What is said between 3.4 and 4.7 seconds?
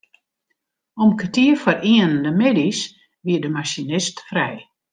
de masinist frij.